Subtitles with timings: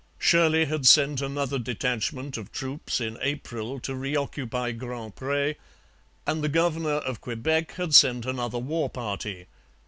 [0.17, 5.57] Shirley had sent another detachment of troops in April to reoccupy Grand Pre;
[6.25, 9.45] and the governor of Quebec had sent another war party.